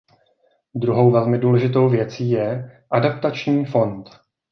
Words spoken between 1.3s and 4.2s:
důležitou věcí je adaptační fond.